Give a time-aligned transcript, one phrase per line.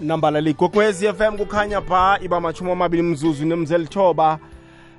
[0.00, 4.38] nambala ligogwezi FM kukhanya pha iba machumi amabili mzuzu nemzelithoba.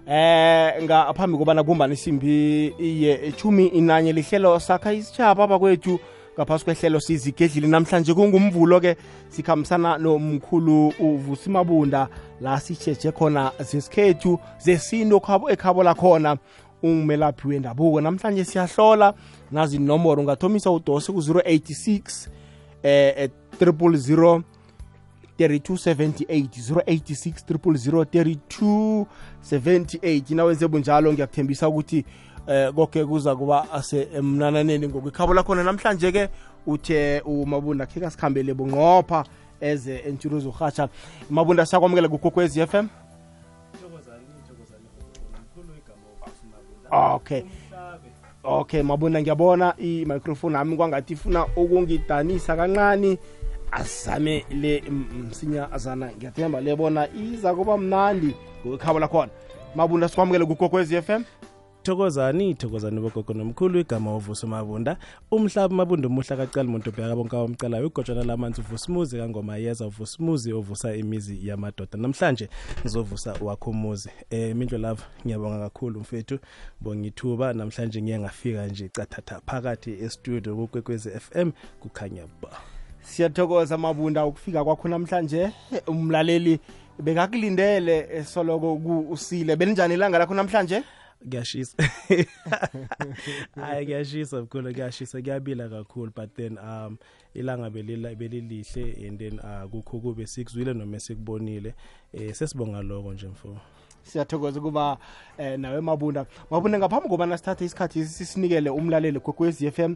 [0.07, 5.99] Eh ngaphambi kobana kumbani isimbi iye chumi inanye lihlelo sakha isitshaba abakwethu
[6.35, 8.95] ngaphasi kwehlelo sizigedlile namhlanje kungumvulo-ke
[9.29, 12.07] sikhambisana nomkhulu uvusimabunda
[12.41, 16.37] la sitsheje khona zesikhethu zesintu ekhabo lakhona
[16.83, 18.01] ungumelaphi wendabuko.
[18.01, 19.13] Namhlanje siyahlola
[19.51, 22.27] nazi inomboro ungathomisa udose ku-086
[22.83, 23.29] eh
[23.61, 24.41] 000
[25.47, 32.05] 3278 086 3278 nawenze bunjalo ngiyakuthembisa ukuthi
[32.47, 35.63] eh konke kuza kuba asemnananeni ngokwikhabo lakhona.
[35.63, 36.29] Namhlanje ke
[36.67, 39.23] uthe umabunda khe kasikhambele bunqopha
[39.61, 40.89] eze entshuru zohatsha
[41.29, 42.87] mabunda siyakwamukela kukokwezi FM
[46.91, 47.43] okay.
[48.43, 53.17] Okay mabunda ngiyabona i-microphone yami kwangathi ifuna ukungidanisa kancane.
[53.71, 54.83] Asizame le
[55.29, 59.31] msinyazana ngiyathemba lebona iza kuba mnandi ngokwekhabo lakhona.
[59.75, 61.23] Mabunda sikwamukele kukokwezi FM
[61.83, 64.97] thokozani thokozani bogogo nomkhulu igama uvusa mabunda.
[65.31, 70.95] Umhlaba umabunda umuhla kacala umuntu obheka bonke awamcalayo igotshana lamanzi uvusimuzi kangoma yeza uvusimuzi ovusa
[70.95, 71.97] imizi yamadoda.
[71.97, 72.49] Namhlanje
[72.81, 76.39] ngizovusa wakho umuzi eh mindlo lava ngiyabonga kakhulu mfethu
[76.81, 82.49] bongithuba namhlanje ngiye ngafika nje cathatha phakathi estudio kukwekwezi FM kukhanya ba
[83.09, 85.51] siyathokoza mabunda ukufika kwakho namhlanje.
[85.87, 86.59] Umlaleli
[86.99, 88.73] bekakulindele soloko
[89.09, 89.55] usile.
[89.55, 90.83] Belinjani ilanga lakho namhlanje?
[91.29, 91.77] Kuyashisa.
[93.55, 95.21] Hayi kuyashisa mkhulu kuyashisa.
[95.21, 96.97] Kuyabila kakhulu but then um
[97.33, 101.73] ilanga belila belilihle and then akukho kube sikuzwile noma sikubonile.
[102.13, 103.57] Eh sesibonga lokho nje mfo.
[104.03, 104.97] Siyathokoza ukuba
[105.37, 106.25] eh, nawe mabunda.
[106.51, 109.95] Mabunda ngaphambi kobana sithathe isikhathi sisinikele umlaleli kwekwezi f m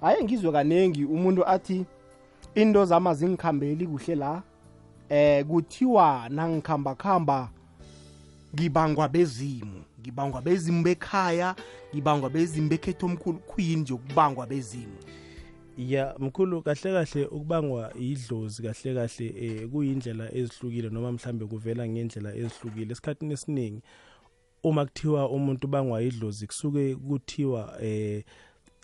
[0.00, 1.84] hhayi ngizwe kaningi umuntu athi
[2.54, 4.42] into zama zingikhambeli kuhle la.
[5.08, 7.50] Eh kuthiwa nangikhamba khamba
[8.54, 11.54] ngibangwa bezimu ngibangwa bezimu bekhaya
[11.94, 14.96] ngibangwa bezimu bekhetho omkhulu kuyini nje ukubangwa bezimu
[15.78, 22.34] ya mkhulu kahle kahle ukubangwa idlozi kahle kahle eh kuyindlela ezihlukile noma mhlambe kuvela ngendlela
[22.34, 22.92] ezihlukile.
[22.92, 23.82] Esikhatini esiningi
[24.62, 28.24] uma kuthiwa umuntu bangwa idlozi kusuke kuthiwa eh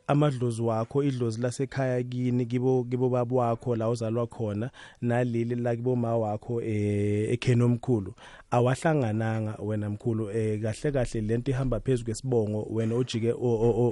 [0.08, 4.70] amadlozi wakho idlozi lasekhaya kini kibo kibo babo wakho la uzalwa khona
[5.02, 8.14] naleli la kibo ma wakho eh ekheni omkhulu.
[8.50, 13.34] Awahlangananga wena mkhulu eh kahle kahle lento ihamba phezulu kwesibongo wena ojike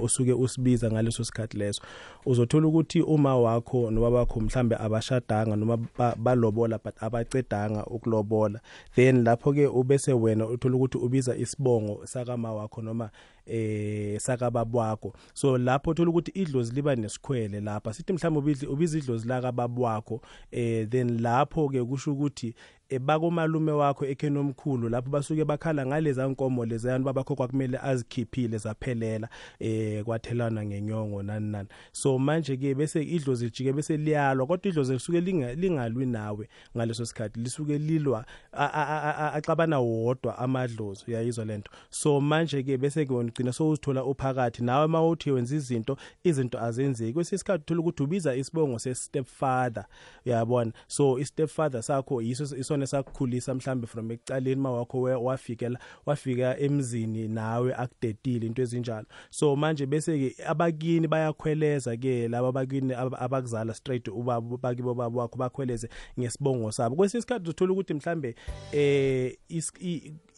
[0.03, 1.81] osuke usibiza ngaleso sikhathi leso.
[2.25, 5.77] Uzothola ukuthi uma wakho nobaba wakho mhlambe abashadanga noma
[6.17, 8.59] balobola but abacedanga ukulobola.
[8.95, 13.09] Then lapho ke ubese wena uthola ukuthi ubiza isibongo sakama wakho noma
[13.47, 19.27] eh sakababa wakho so lapho uthola ukuthi idlozi liba nesikhwele lapha sithi mhlawumbe ubiza idlozi
[19.27, 22.55] la kababa wakho eh then lapho ke kusho ukuthi
[23.01, 30.03] bakomalume wakho ekheni omkhulu lapho basuke bakhala ngaleza nkomo lezayani babakho kwakumele azikhiphile zaphelela eh
[30.03, 31.69] kwathelana ngenyongo nani nani.
[31.91, 37.39] So manje ke bese idlozi lijike bese liyalwa kodwa idlozi lisuke lingalwi nawe ngaleso sikhathi
[37.39, 44.03] lisuke lilwa axabana wodwa amadlozi uyayizwa lento so manje ke bese ke wona ugcina sowuzithola
[44.03, 47.13] uphakathi nawe mawuthi wenza izinto izinto azenzeki.
[47.13, 49.85] Kwesikhathi uthola ukuthi ubiza isibongo se step father
[50.25, 50.71] uyabona?
[50.87, 57.27] So i step father sakho yiso isona sakukhulisa mhlambe from ekucaleni mawakho wafikela wafika emzini
[57.27, 59.05] nawe akudedile into ezinjalo.
[59.29, 65.37] So manje bese ke abakini bayakhweleza ke laba bakini abakuzala straight ubaba bakibo babo wakho
[65.37, 65.89] bakhweleze
[66.19, 66.95] ngesibongo sabo.
[66.95, 68.35] Kwesisikhathi uthola ukuthi mhlambe
[68.71, 69.37] eh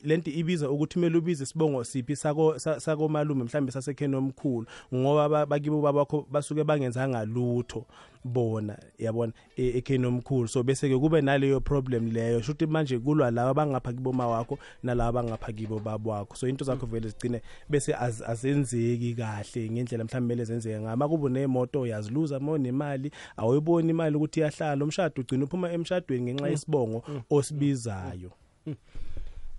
[0.04, 5.82] lento ibiza ukuthi kumele ubize isibongo siphi sako sako malume mhlambe sasekheni omkhulu ngoba bakibo
[5.82, 7.86] babakho basuke bangenzanga lutho
[8.24, 10.48] bona yabona ekheni omkhulu.
[10.48, 15.22] So bese ke kube naleyo problem leyo shuthi manje kulwa laba bangapha kiboma wakho nalaba
[15.22, 20.46] bangapha kibo babo wakho so into zakho vele zigcine bese azenzeki kahle ngendlela mhlawumbe mele
[20.46, 24.84] zenzeke ngama kubo nemoto uyaziluza mo nemali awuyiboni imali ukuthi iyahlala.
[24.84, 28.32] Umshado ugcina uphuma emshadweni ngenxa yesibongo osibizayo.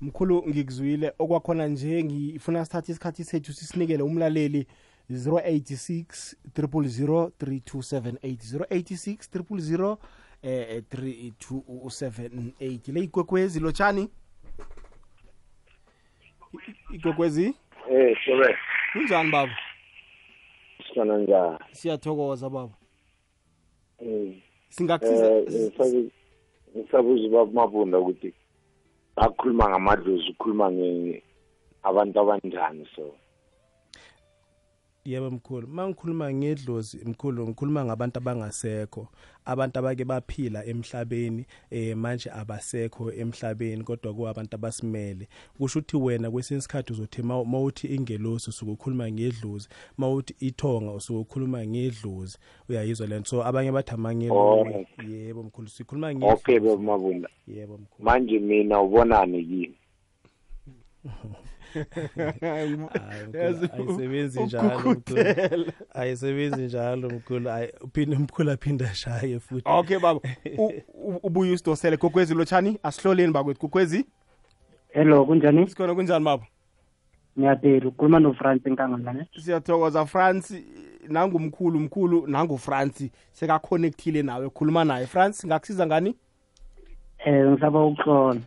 [0.00, 1.12] Mkhulu ngikuzwile.
[1.18, 4.66] Okwakhona nje ngifuna sithathe isikhathi sethu sisinikele umlaleli
[5.10, 9.96] 086 000 3278 086 000
[10.42, 14.08] 3278 le ikwekwezi lotshani?
[16.92, 17.54] Ikwekwezi
[17.90, 18.56] eh sobe
[18.92, 19.52] kunjani baba?
[20.88, 21.58] Sifana njani?
[21.72, 22.74] Siyathokoza baba.
[23.98, 24.34] Eh
[24.68, 25.30] singakusiza
[26.76, 28.34] ngisabuza ubaba mabunda ukuthi
[29.16, 31.22] akhuluma ngamadlozi ukhuluma nge
[31.82, 33.19] abantu abanjani so?
[35.04, 35.68] Yebo mkhulu.
[35.68, 39.08] Mangikhuluma ngedlozi mkhulu ngikhuluma ngabantu abangasekho.
[39.44, 45.28] Abantu abake baphila emhlabeni eh manje abasekho emhlabeni kodwa ku abantu abasimele.
[45.58, 51.18] Kusho ukuthi wena kwesinye isikhathi uzothi ma- mawuthi ingelosi usuke ukhuluma ngedlozi mawuthi ithonga usuke
[51.18, 52.38] ukhuluma ngedlozi
[52.68, 53.28] uyayizwa lento.
[53.30, 56.76] So abanye bathi amangelo yebo mkhulu sikhuluma okay ngedlozi.
[56.76, 58.04] Baba mabunda yebo mkhulu.
[58.04, 59.74] Manje mina ubonani mkhulu,
[63.72, 67.50] ayisebenzi njalo mkhulu ayisebenzi njalo mkhulu
[67.80, 69.62] uphinde mkhulu aphinde ashaye futhi.
[69.66, 70.20] Okay baba.
[71.22, 72.78] Ubuye usidosele gogwezi lotshani.
[72.82, 74.06] Asihloleni bakwethu gogwezi
[74.88, 75.68] hello kunjani?
[75.68, 76.46] Sikhona kunjani baba?
[77.38, 80.64] Ngiyaphila ukhuluma nofrance enkangalane siyathokoza france
[81.08, 85.06] nangumkhulu mkhulu nangufrance sekaconnectile nawe khuluma naye.
[85.06, 86.16] France ngakusiza ngani?
[87.26, 88.40] Um ngisaba ukuhlola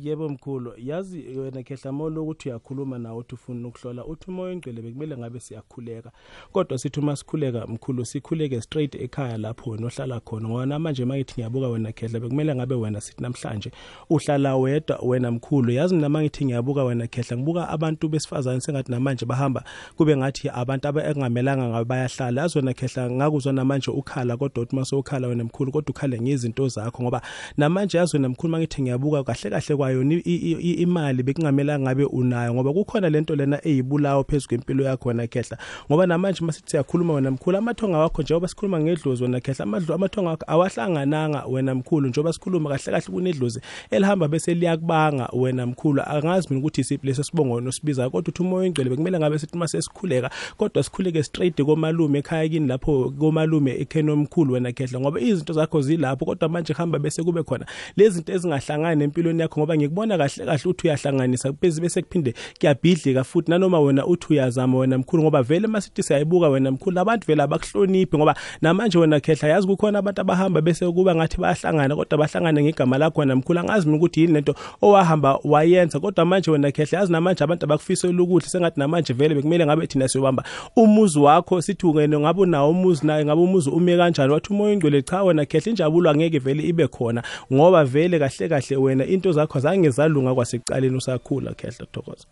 [0.00, 0.72] yebo mkhulu.
[0.76, 6.10] Yazi wena khehlamolo ukuthi uyakhuluma nawe uthi ufuna ukuhlola uthi umoya engcwele bekumele ngabe siyakhuleka.
[6.52, 10.48] Kodwa sithi uma sikhuleka mkhulu sikhuleke straight ekhaya lapho wena ohlala khona.
[10.48, 13.70] Ngoba namanje mangithi ngiyabuka wena khehla bekumele ngabe wena sithi namhlanje
[14.10, 15.72] uhlala wedwa wena mkhulu.
[15.72, 19.64] Yazi nama ngithi ngiyabuka wena khehla ngibuka abantu besifazane sengathi namanje bahamba
[19.96, 22.42] kube ngathi abantu aba- engamelanga ngabe bayahlala.
[22.42, 26.68] Yazi wena khehla ngakuzwa namanje ukhala kodwa uthi mase ukhala wena mkhulu kodwa ukhale ngezinto
[26.68, 27.22] zakho ngoba
[27.56, 33.08] namanje yazi wena mkhulu mangithi ngiyabuka kahle kahle i- imali bekungamelanga ngabe unayo ngoba kukhona
[33.10, 35.58] lento lena eyibulawo phezu kwempilo yakho wena khehla.
[35.90, 39.64] Ngoba namanje masithi siyakhuluma wena mkhulu amathonga wakho njengoba sikhuluma ngedlozi wena khehla
[39.94, 43.60] amathonga wakho awahlangananga wena mkhulu njengoba sikhuluma kahle kahle kunedlozi
[43.90, 46.02] elihamba bese liyakubanga wena mkhulu.
[46.06, 49.68] Angazi mina ukuthi isiphi leso sibongo osibizayo kodwa uthi umoya ingcwele bekumele ngabe sithi uma
[49.68, 55.52] sesikhuleka kodwa sikhuleke straight komalume ekhaya kini lapho komalume ekheni omkhulu wena khehla ngoba izinto
[55.52, 57.66] zakho zilapho kodwa manje kuhamba bese kube khona
[57.96, 63.24] lezi zinto ezingahlangani empilweni yakho ngoba ngikubona kahle kahle uthi uyahlanganisa bese bese kuphinde kuyabhidlika
[63.24, 63.50] futhi.
[63.50, 68.16] Nanoma wena uthi uyazama wena mkhulu ngoba vele masithi siyayibuka wena mkhulu abantu vele abakuhloniphi
[68.16, 72.98] ngoba namanje wena khehla yazi kukhona abantu abahamba bese kuba ngathi bayahlangana kodwa bahlangane ngegama
[72.98, 73.60] lakho wena mkhulu.
[73.60, 78.22] Angazi mina ukuthi yini lento owahamba wayenza kodwa manje wena khehla yazi namanje abantu abakufisela
[78.22, 80.44] ukuthi sengathi namanje vele bekumele ngabe thina siyobamba
[80.76, 84.32] umuzi wakho sithi ungene ngabe unawo umuzi naye ngabe umuzi ume kanjani?
[84.32, 87.22] Wathi umoya ingcwele cha wena khehla injabulo angeke vele ibe khona
[87.52, 92.26] ngoba vele kahle kahle wena into zakho zange zalunga kwasekucaleni usakhula khehla thokoza.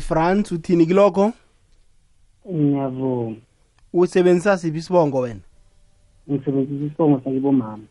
[0.00, 1.32] France uthini kilokho?
[2.52, 3.36] Ngiyavuma.
[3.92, 5.40] Usebenzisa siphi isibongo wena?
[6.30, 7.84] Ngisebenzisa isibongo sakibomama.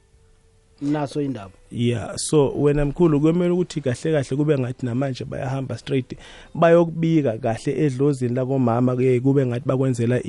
[0.82, 1.52] Naso indaba.
[1.72, 6.18] Yeah so wena mkhulu kwemele ukuthi kahle kahle kube ngathi namanje bayahamba straight
[6.56, 10.20] bayokubika kahle edlozini labomama ke kube ngathi bakwenzela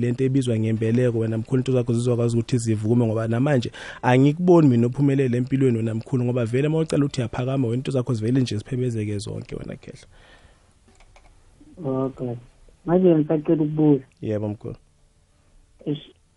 [0.00, 1.18] lento ebizwa ngembeleko.
[1.18, 3.72] Wena mkhulu into zakho zizokwazi ukuthi zivume ngoba namanje
[4.02, 8.40] angikuboni mina ophumelele empilweni wena mkhulu ngoba vele mawucela ukuthi uyaphakama wena into zakho zivele
[8.40, 10.06] nje ziphebezeke zonke wena khehla.
[11.84, 12.34] Okay.
[12.84, 14.04] Manje ngisacela ukubuza.
[14.22, 14.76] Yebo mkhulu.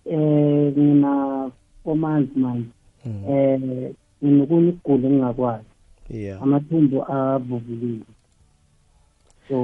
[0.08, 1.52] Ngina
[1.84, 2.68] four months manje.
[3.08, 3.24] Mm.
[3.32, 3.64] um
[4.24, 5.72] nginokunye ukugula engingakwazi.
[6.10, 6.44] Yeah.
[6.44, 8.08] Amathumbu avuvukile.
[9.48, 9.58] So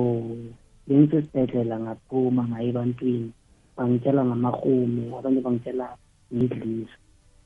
[0.87, 3.31] bengisesibhedlela ngaphuma ngaye ebantwini
[3.75, 5.87] bangitshela ngamahume abanye bangitshela
[6.33, 6.97] ngidliso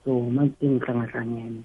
[0.03, 1.61] so manje sengihlangahlangene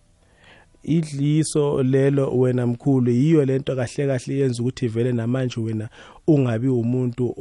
[0.82, 5.88] idliso lelo wena mkhulu yiyo lento kahle kahle yenza ukuthi vele namanje wena
[6.26, 7.34] ungabi umuntu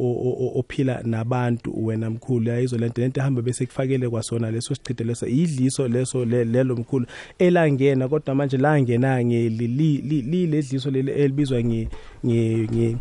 [0.55, 2.49] ophila nabantu wena mkhulu.
[2.49, 5.27] Yayizo lento lento ehamba bese kufakele kwasona leso sichithe leso.
[5.27, 7.05] Idliso leso le- lelo mkhulu
[7.39, 11.87] elangena kodwa manje langena ngeledliso leli elibizwa nge
[12.25, 12.97] nge-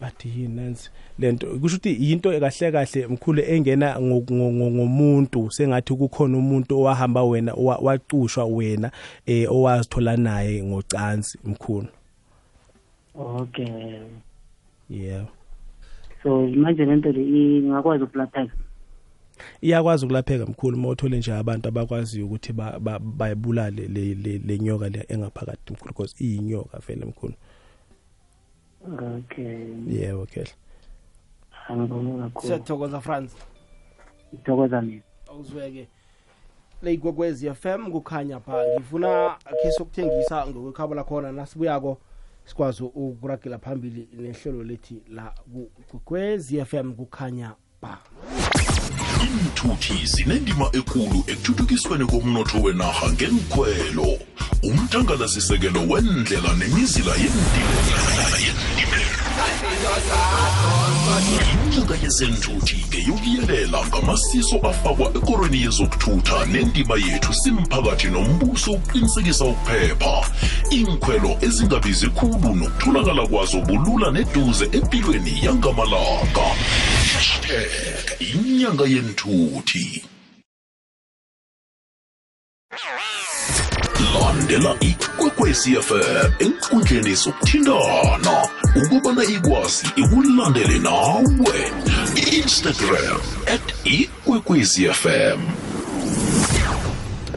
[0.00, 1.46] bathi yini nansi lento.
[1.46, 7.22] Kusho ukuthi yinto kahle kahle mkhulu engena ngo- ngo- ngo- ngomuntu sengathi kukhona umuntu owahamba
[7.24, 8.90] wena wacushwa wena
[9.26, 11.88] eh owazithola naye ngocansi mkhulu.
[13.14, 14.00] Okay.
[14.90, 15.26] Yeah.
[16.22, 17.22] So manje lento le
[17.58, 18.52] ingakwazi ukulapheka?
[19.62, 24.58] Iyakwazi ukulapheka mkhulu uma uthole nje abantu abakwaziyo ukuthi ba- ba- bayibulale le le- le
[24.58, 27.34] nyoka le engaphakathi mkhulu because iyinyoka vele mkhulu.
[28.88, 29.66] Okay.
[29.88, 30.50] Yebo khehla
[31.68, 32.46] angibonge kakhulu.
[32.46, 33.36] Siyathokoza france
[34.34, 35.02] ngithokoza mina.
[35.30, 35.88] Awuzweke.
[36.82, 41.98] Leyigwekwezi FM kukhanya pha ngifuna khe sokuthengisa ngokwekhabo lakhona nasibuyako
[42.44, 45.34] sikwazi ukuragela phambili nehlelo lethi la
[45.88, 47.98] kugwekwezi FM kukhanya pha.
[49.22, 54.18] Iinthuthi zinendima ekulu ekuthuthukisweni komnotho wenarha ngenkhwelo
[54.62, 57.12] umthangalasisekelo wendlela nemizila
[59.38, 60.18] yeentimela
[61.52, 70.14] inyanga yezenthuthi ngeyokuyelela ngamasiso afakwa ekorweni yezokuthutha nendima yethu simphakathi nombuso ukuqinisekisa ukuphepha.
[70.70, 76.46] Inkhwelo ezingabizi khulu nokutholakala kwazo bulula neduze empilweni yangamalanga.
[77.14, 80.04] Hashtag inyanga yenthuthi
[84.14, 88.57] landela ikwekwecfm enkundleni zokuthintana.
[88.76, 91.24] Ukubana ikwazi ikulandele nawe.
[92.36, 93.20] Instagram
[93.54, 95.40] at ikwekwezi fm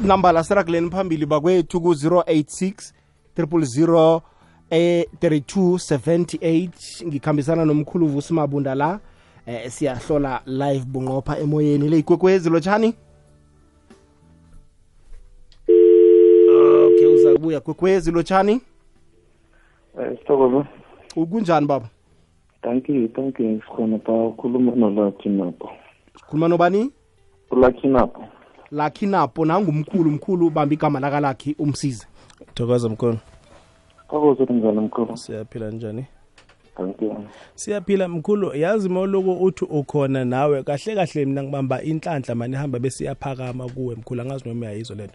[0.03, 2.73] nambala sirakuleni phambili bakwethu ku-086
[3.37, 4.21] 000
[4.69, 6.69] eh 3278
[7.07, 8.99] ngikhambisana nomkhulu vusimabunda la
[9.45, 11.89] eh siyahlola live bunqopha emoyeni.
[11.89, 12.93] Le ikwekwezi lotshani?
[16.85, 18.61] Okay uza kubuya kwekwezi lotshani?
[20.01, 20.65] Eh, Sithokoza.
[21.15, 21.89] Ukunjani baba?
[22.63, 23.61] Thank you, thank you.
[23.61, 24.11] Sikhona pa.
[24.13, 25.69] Ukhuluma noLucky Napo.
[26.29, 26.91] khuluma nobani?
[27.51, 28.23] uLucky Napo.
[28.71, 32.07] lakhi napo nangumkhulu mkhulu ubamba igama lakalakhi umsize
[32.53, 33.17] thokoza mkhulu
[34.09, 35.17] thokoza njani mkhulu?
[35.17, 36.05] siyaphila njani?
[36.77, 36.97] Thank
[37.55, 38.55] siyaphila mkhulu.
[38.55, 40.63] Yazi mawuloko uthi ukhona nawe.
[40.63, 44.21] Kahle kahle mina ngibamba inhlanhla mani ihamba besiyaphakama kuwe mkhulu.
[44.21, 45.13] Angazi noma uyayizwa lento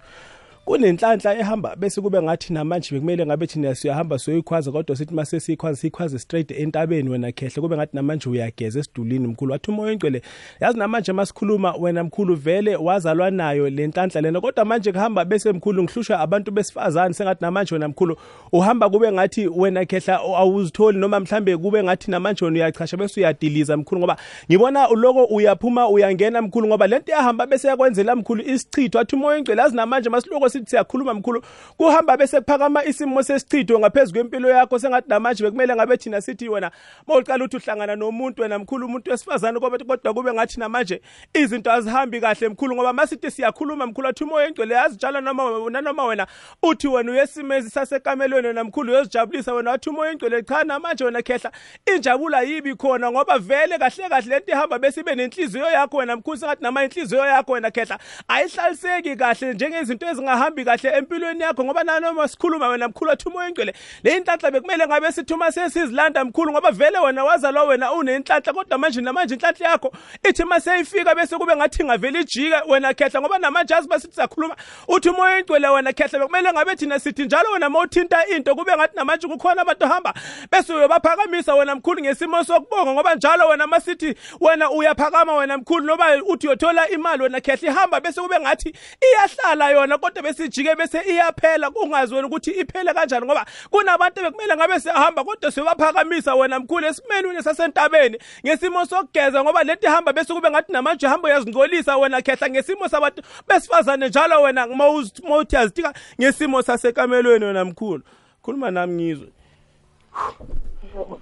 [0.67, 5.77] kunenhlanhla ehamba bese kube ngathi namanje bekumele ngabe thina siyahamba siyoyikhwaza kodwa sithi mase siyikhwaza
[5.77, 9.53] siyikhwaze straight entabeni wena khehle kube ngathi namanje uyageza esidulini mkhulu.
[9.53, 10.23] Wathi umoya oyingcwele
[10.61, 15.53] yazi namanje masikhuluma wena mkhulu vele wazalwa nayo le nhlanhla lena kodwa manje kuhamba bese
[15.53, 18.17] mkhulu ngihlushwa abantu besifazane sengathi namanje wena mkhulu
[18.53, 23.77] uhamba kube ngathi wena khehla awuzitholi noma mhlambe kube ngathi namanje wena uyachasha bese uyadiliza
[23.77, 24.17] mkhulu ngoba
[24.51, 28.99] ngibona uloko uyaphuma uyangena mkhulu ngoba lento yahamba bese yakwenzela mkhulu isichitho.
[28.99, 31.43] Athi umoya oyingcwele yazi namanje masiloko sithi siyakhuluma mkhulu
[31.77, 36.71] kuhamba bese kuphakama isimo sesichitho ngaphezulu kwempilo yakho sengathi namanje bekumele ngabe thina sithi wena
[37.07, 41.01] mawuqala uthi uhlangana nomuntu wena mkhulu umuntu wesifazane kodwa kodwa kube ngathi namanje
[41.35, 46.27] izinto azihambi kahle mkhulu ngoba masithi siyakhuluma mkhulu athi umoya engcwele yazitshala noma nanoma wena
[46.63, 51.53] uthi wena uyesimezi sasekamelweni wena mkhulu uyozijabulisa wena wathi umoya engcwele cha namanje wena khehla
[51.95, 56.37] injabula yibi khona ngoba vele kahle kahle lento ihamba bese ibe nenhliziyo yakho wena mkhulu
[56.37, 57.99] sengathi nama inhliziyo yakho wena khehla
[58.29, 63.75] ayihlaliseki kahle njengezinto ezingahambi kahle empilweni yakho ngoba nanoma sikhuluma wena mkhulu wathi umoya engcwele
[64.03, 69.01] le inhlanhla bekumele ngabe sithuma sesizilanda mkhulu ngoba vele wena wazalwa wena unenhlanhla kodwa manje
[69.01, 69.93] namanje inhlanhla yakho
[70.29, 74.57] ithi mase seyifika bese kube ngathi ingavele ijika wena khehla ngoba namanje azi basithi sakhuluma
[74.89, 78.97] uthi umoya engcwele wena khehla bekumele ngabe thina sithi njalo wena mawuthinta into kube ngathi
[78.97, 80.15] namanje kukhona abantu ohamba
[80.53, 86.23] bese uyobaphakamisa wena mkhulu ngesimo sokubonga ngoba njalo wena masithi wena uyaphakama wena mkhulu noba
[86.29, 91.01] uthi uyothola imali wena khehla ihamba bese kube ngathi iyahlala yona kodwa bese ijike bese
[91.11, 96.87] iyaphela kungazi wena ukuthi iphele kanjani ngoba kunabantu bekumele ngabe siyahamba kodwa siyobaphakamisa wena mkhulu
[96.87, 102.23] esimeni wena sasentabeni ngesimo sokugeza ngoba lento ihamba bese kube ngathi namanje hamba uyazingcolisa wena
[102.23, 108.03] khehla ngesimo sabantu besifazane njalo wena mawuthi yazitika ngesimo sasekamelweni wena mkhulu.
[108.43, 109.29] Khuluma nami ngizwe.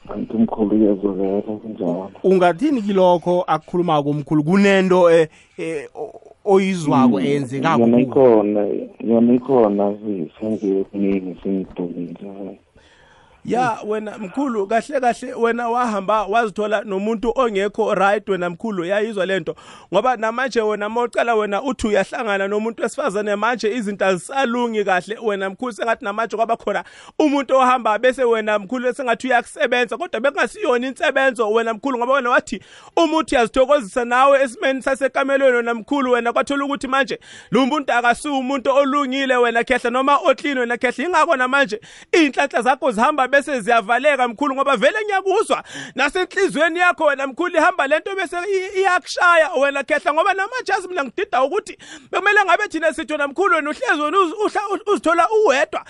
[0.09, 2.11] Kanti umkhulu uyezwakala kunjalo.
[2.25, 5.29] ungathini kilokho akukhulumako umkhulu kunento eh,
[5.59, 8.03] eh, o- oyizwako eyenzekako Yona kuwe?
[8.03, 8.61] ikhona,
[9.09, 9.95] yona ikhona
[10.41, 12.59] sengiye kuningi sengidumile.
[13.45, 18.85] Ya wena mkhulu kahle kahle wena wahamba wazithola nomuntu ongekho right wena mkhulu.
[18.85, 19.57] Yayizwa lento
[19.93, 25.19] ngoba namanje wena mawucala wena uthi uyahlangana nomuntu wesifazane manje izinto azisalungi kahle.
[25.23, 26.85] Wena mkhulu sengathi namanje kwaba khona
[27.19, 32.61] umuntu ohamba bese wena mkhulu sengathi uyakusebenza kodwa bekungasiyona insebenzo wena mkhulu ngoba wena wathi
[32.97, 36.13] umuthi yazithokozisa nawe esimeni sasekamelweni wena mkhulu.
[36.13, 37.19] Wena kwathola ukuthi manje
[37.51, 41.05] lo muntu akasiwo umuntu olungile wena khehla noma oklini wena khehla.
[41.05, 41.81] Ingakho namanje
[42.13, 45.65] iy'nhlanhla zakho zihamba bese ziyavaleka mkhulu ngoba vele ngiyakuzwa.
[45.95, 48.37] Nasenhlizweni yakho wena mkhulu ihamba lento bese
[48.77, 51.79] iyakushaya wena khehla ngoba namajazi mina ngidida ukuthi
[52.11, 54.19] bekumele ngabe thina sitho namkhulu mkhulu wena uhlezi wena
[54.87, 55.85] uzithola uwedwa.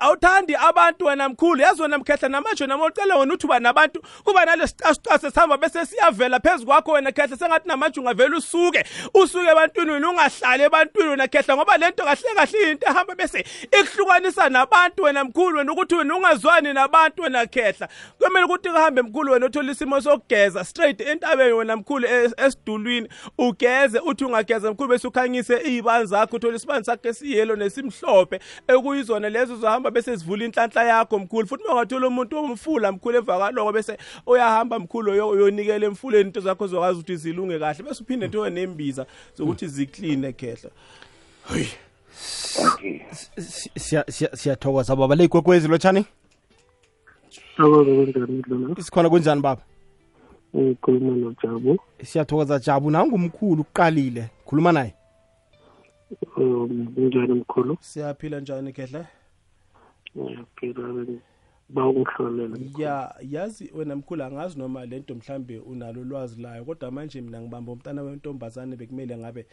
[0.00, 5.56] Awuthandi abantu wena mkhulu yazi wena mkhehla namanje wena mawucela wena nabantu kuba nalesicasicase sihamba
[5.56, 11.08] bese siyavela phezu kwakho wena khehla sengathi namanje ungavele usuke usuke ebantwini wena ungahlali ebantwini
[11.08, 13.44] wena khehla ngoba lento kahle kahle into ehamba bese
[13.80, 17.88] ikuhlukanisa nabantu wena mkhulu wena ukuthi wena ungazwani nabantu wena khehla.
[18.18, 23.08] Kumele ukuthi kuhambe mkhulu wena uthole isimo sokugeza straight entabeni wena mkhulu es- esidulwini.
[23.38, 29.56] Ugeze uthi ungageza mkhulu bese ukhanyise iy'bani zakho uthole isibani sakho esiyelo nesimhlophe ekuyizona lezo
[29.56, 31.46] zohamba bese zivula inhlanhla yakho mkhulu.
[31.48, 36.66] Futhi uma ungathola umuntu omfula mkhulu evakaloko bese uyahamba mkhulu uyo- uyonikela emfuleni into zakho
[36.66, 37.82] zokwazi ukuthi zilunge kahle.
[37.84, 40.70] Bese uphinde ntowe nembiza zokuthi zikline khehla.
[43.76, 45.14] Siya- siyathokoza baba.
[45.14, 46.06] Le ikwekwezi lotshani
[47.56, 49.62] sakwaba kunjani dlona sikhona kunjani baba?
[50.56, 51.78] Ngikhuluma nojabu.
[52.02, 54.30] Siyathokoza jabu nangumkhulu uqalile.
[54.46, 54.94] Khuluma naye.
[56.36, 59.06] Um kunjani mkhulu siyaphila njani khehla
[60.18, 61.06] ngiyaphila
[61.68, 67.20] ba ungihlolela ya yazi wena mkhulu angazi noma lento mhlambe unalo ulwazi layo kodwa manje
[67.20, 69.46] mina ngibamba umntana wentombazane bekumele ngabe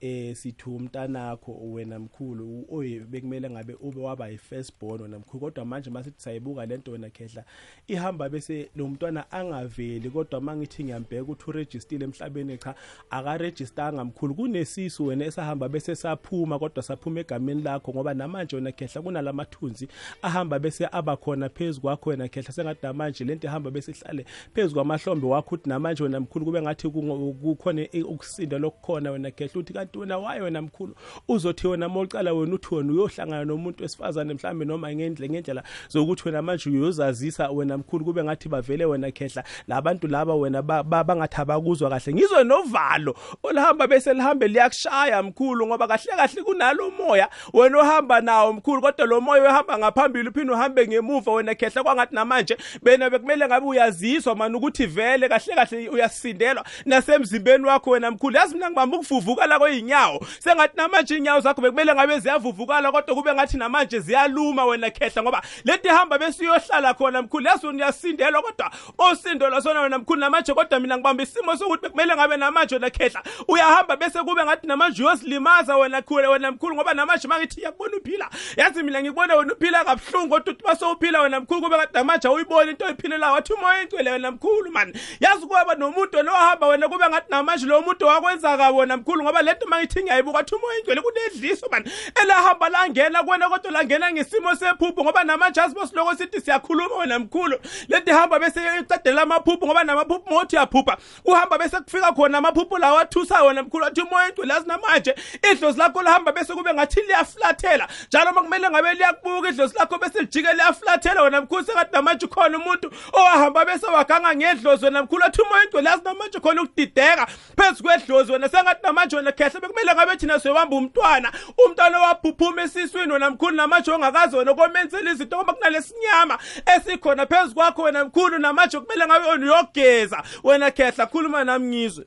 [0.00, 5.40] eh sithu umntanakho wena mkhulu oye bekumele ngabe ube waba yi-first born wena mkhulu.
[5.40, 7.44] Kodwa manje masithi sayibuka lento wena khehla
[7.86, 12.74] ihamba bese lo mntwana angaveli kodwa mangithi ngiyambheka ukuthi uregistile emhlabeni cha
[13.10, 14.34] akaregistanga mkhulu.
[14.34, 19.88] Kunesisu wena esahamba bese saphuma kodwa saphuma egameni lakho ngoba namanje wena khehla kunalamathunzi
[20.22, 22.52] ahamba bese aba khona phezulu kwakho wena khehla.
[22.52, 24.24] Sengathi namanje lento ihamba bese ihlale
[24.54, 29.60] phezulu kwamahlombe wakho ukuthi namanje wena mkhulu kube ngathi kukhona ukusinda lokukhona wena khehla.
[29.60, 30.94] Uthi kanti wena waye wena mkhulu
[31.28, 36.42] uzothi wena mocala wena uthi wena uyohlangana nomuntu wesifazane mhlambe noma ngendle ngendlela zokuthi wena
[36.42, 39.44] manje uyozazisa wena mkhulu kube ngathi bavele wena khehla.
[39.68, 42.14] Labantu laba wena ba- ba- bangathi abakuzwa kahle.
[42.14, 48.52] Ngizwe novalo olihamba bese lihambe liyakushaya mkhulu ngoba kahle kahle kunalo moya wena ohamba nawo
[48.52, 51.82] mkhulu kodwa lo moya ohamba ngaphambili uphinde uhambe ngemuva wena khehla.
[51.82, 58.10] Kwangathi namanje bena bekumele ngabe uyaziswa mani ukuthi vele kahle kahle uyasindelwa nasemzimbeni wakho wena
[58.10, 58.36] mkhulu.
[58.36, 63.56] Yazi mina ngibamba ukuvuvukala kwey'nyawo sengathi namanje iy'nyawo zakho bekumele ngabe ziyavuvukala kodwa kube ngathi
[63.56, 69.50] namanje ziyaluma wena khehla ngoba leti hamba bese uyohlala khona mkhulu yazi uyasindelwa kodwa osindo
[69.50, 73.96] lwasona wena mkhulu namanje kodwa mina ngibamba isimo sokuthi bekumele ngabe namanje wena khehla uyahamba
[73.96, 78.30] bese kube ngathi namanje uyosilimaza wena khule wena mkhulu ngoba namanje mangithi yakubona uphila.
[78.56, 82.70] Yazi mina ngikubona wena uphila kabuhlungu kodwa uthi masowuphila wena mkhulu kube ngathi namanje awuyiboni
[82.70, 87.08] into oyiphilela wathi umoya engcwele wena mkhulu mani yazi kwaba nomuntu lo ohamba wena kube
[87.08, 91.68] ngathi namanje lo muntu wakwenza wena mkhulu ngoba lento mangithi ngiyayibuka wathi umoya engcwele kunedliso
[91.70, 91.90] mani
[92.22, 97.58] elahamba langena kuwena kodwa langena ngesimo sephupho ngoba namanje asibo siloko sithi siyakhuluma wena mkhulu.
[97.88, 100.96] Lento ihamba bese icedela amaphupho ngoba namaphupho mothi uyaphupha.
[101.24, 105.14] Uhamba bese kufika khona amaphupho lawa athusa wena mkhulu wathi umoya engcwele yazi namanje
[105.52, 107.88] idlozi lakho lihamba bese kube ngathi liyaflathela.
[108.08, 111.64] Njalo makumele ngabe liyakubuka idlozi lakho bese lijike liyaflathela wena mkhulu.
[111.64, 116.40] Sengathi namanje khona umuntu owahamba bese waganga ngedlozi wena mkhulu wathi umoya engcwele yazi namanje
[116.40, 118.48] khona ukudideka phezu kwedlozi wena.
[118.48, 121.32] Sengathi namanje wena khehle bekumele ngabe thina soyibamba umntwana.
[121.66, 126.38] Umntwana owaphuphuma esiswini wena mkhulu namanje ongakazi wena komenzela izinto ngoba kunalesinyama
[126.76, 130.22] esikhona phezu kwakho wena mkhulu namanje kumele ngabe wena uyogeza.
[130.44, 132.04] Wena khehla khuluma nami ngizwe.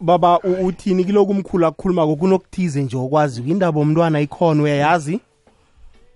[0.00, 5.20] Baba u- uthini kiloku umkhulu akukhuluma kunokuthize nje okwazi indaba omntwana ikhona uyayazi?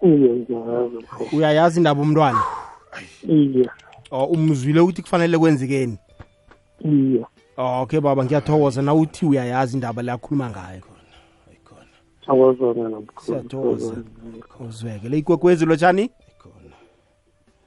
[0.02, 2.42] Iye ngiyayazi mkhulu uyayazi indaba omntwana
[3.28, 3.70] iye
[4.10, 5.98] oh, umzwile ukuthi kufanele kwenzekeni?
[6.84, 7.24] Iye
[7.56, 8.82] oh, okay baba ngiyathokoza.
[8.82, 10.82] Na uthi uyayazi indaba leyakhuluma ngayo.
[12.26, 13.94] Akwazona namkhulu siyathokoza
[14.60, 16.10] uzweke le ikwekwezi lotshani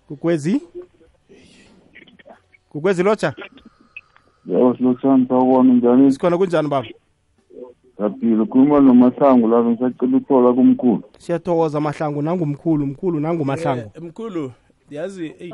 [0.08, 0.62] kukwezi
[2.70, 3.34] kukwezi lotsha
[4.46, 6.12] yebo silotshani sawubona njani?
[6.12, 6.88] Sikhona kunjani baba?
[8.00, 11.04] Yaphila ukhuluma nomasango lapha ngisacela uthola kumkhulu.
[11.18, 13.92] Siyathokoza mahlangu nangumkhulu mkhulu nangumahlangu.
[13.94, 14.52] Eh, mkhulu
[14.90, 15.54] yazi eyi.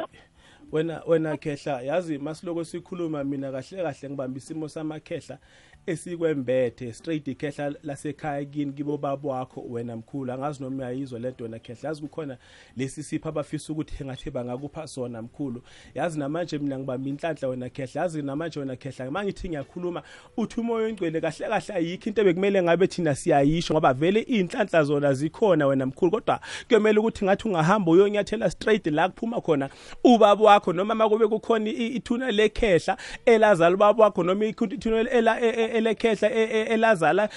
[0.72, 5.38] Wena wena khehla yazi masiloko sikhuluma mina kahle kahle ngibamba isimo samakhehla.
[5.86, 11.60] Esikwembethe straight ikhehla lasekhaya kini kibo babo wakho wena mkhulu angazi noma uyayizwa lento wena
[11.60, 12.38] khehla yazi kukhona
[12.78, 15.62] lesi sipho abafisa ukuthi engathi bangakupha sona mkhulu
[15.96, 20.04] yazi namanje mina ngibamba inhlanhla wena khehla yazi namanje wena khehla mangithi ngiyakhuluma
[20.38, 25.13] uthi umoya oyingcwele kahle kahle ayikho into bekumele ngabe thina siyayisho ngoba vele iy'nhlanhla zona
[25.13, 29.70] zikhona wena mkhulu kodwa kuyomele ukuthi ngathi ungahamba uyonyathela straight la kuphuma khona
[30.04, 35.71] ubaba wakho noma makube kukhona ithuna lekhehla elazala ubaba wakho noma ithuna ela- e- e-
[35.72, 37.30] elekhehla e- e- elazala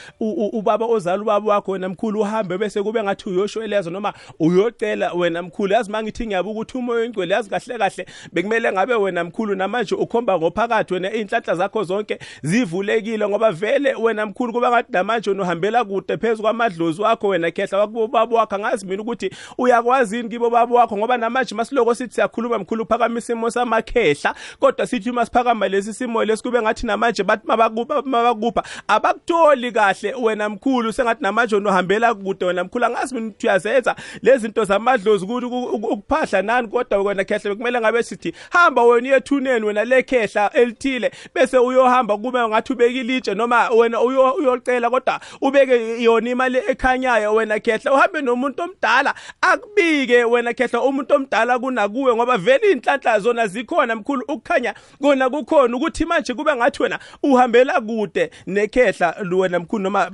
[0.52, 5.72] ubaba ozala ubaba wakho wena mkhulu uhambe bese kube ngathi uyoshweleza noma uyocela wena mkhulu.
[5.72, 10.38] Yazi mangithi ngiyabuka ukuthi umoya oyingcwele yazi kahle kahle bekumele ngabe wena mkhulu namanje ukhomba
[10.38, 16.16] ngophakathi wena iy'nhlanhla zakho zonke zivulekile ngoba vele wena mkhulu kuba ngathi namanje uhambela kude
[16.16, 18.54] phezu kwamadlozi wakho wena khehla wakubo baba wakho.
[18.54, 23.34] Angazi mina ukuthi uyakwazi yini kibo baba wakho ngoba namanje masiloko sithi siyakhuluma mkhulu uphakamisa
[23.34, 28.62] isimo samakhehla kodwa sithi uma siphakama lesi simo lesi kube ngathi namanje bathi mabakupha mabakupha
[28.88, 32.84] abakutholi kahle wena mkhulu sengathi namanje wena uhambela kude wena mkhulu.
[32.84, 37.54] Angazi mina ukuthi uyazenza lezi zinto zamadlozi ukuthi uku- uku- ukuphahla nani kodwa wena khehla
[37.54, 43.34] kumele ngabe sithi hamba wena uyethuneni wena lekhehla elithile bese uyohamba kube ngathi ubeka ilitshe
[43.34, 47.92] noma wena uyo- uyocela kodwa ubeke yona imali ekhanyayo wena khehla.
[47.92, 54.24] Uhambe nomuntu omdala akubike wena khehla umuntu omdala kunakuwe ngoba vele iy'nhlanhla zona zikhona mkhulu
[54.28, 58.13] ukukhanya kona kukhona ukuthi manje kube ngathi wena uhambela kude.
[58.46, 60.10] Nekhehla wena mkhulu noma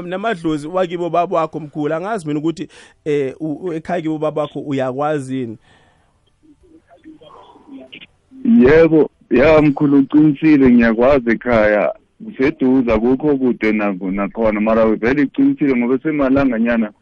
[0.00, 1.94] namadlozi wakibo baba wakho mkhulu.
[1.94, 2.68] Angazi mina ukuthi
[3.04, 5.58] eh u- u- ekhaya kibo baba wakho uyakwazi yini?
[8.44, 11.94] Yebo ya mkhulu uqinisile ngiyakwazi ekhaya.
[12.24, 14.60] Kuseduza kukho kude nakhona.
[14.60, 16.92] Mara vele iqinisile ngoba semalanganyana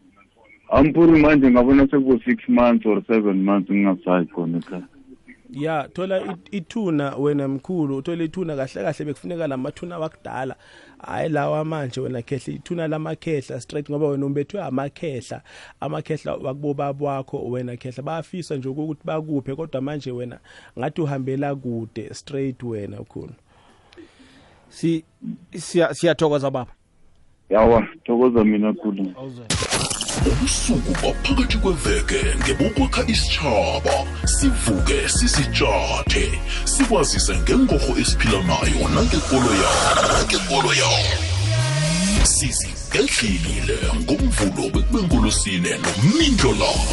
[0.71, 4.83] ampuri manje ngabona sekubo-six months or seven months ngingasayi khona ekhaya
[5.51, 10.57] ya thola it- ithuna wena mkhulu uthola ithuna kahle kahle bekufuneka lamathuna wakudala.
[10.99, 15.43] Hayi lawa manje wena khehla ithuna lamakhehla straight ngoba wena umbethwe amakhehla.
[15.81, 18.03] Amakhehla wakubobaba wakho wena khehla.
[18.03, 20.39] Bayafisa nje ukuthi bakuphe kodwa manje wena
[20.79, 23.33] ngathi uhambela kude straight wena mkhulu.
[24.69, 25.05] Si
[25.53, 26.73] siya- siyathokoza baba.
[27.51, 29.13] Yawa thokoza mina khulu
[30.31, 33.95] ubusuku baphakathi kweveke ngebokwakha isitshaba.
[34.25, 36.25] Sivuke sisitshathe
[36.65, 41.05] sikwazise ngengorho esiphila nayo nangekolo yawo nangekolo yawo
[42.25, 46.85] sizigedlile ngomvulo bekube ngolosine nomindlo lawo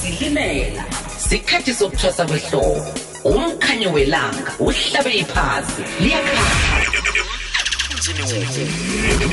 [0.00, 0.84] silimela
[1.28, 2.94] sikhathi sokuthwasa kwehlobo.
[3.24, 5.82] Umkhanyo welanga uhlabe iphasi.
[6.00, 7.13] Liyakhanya.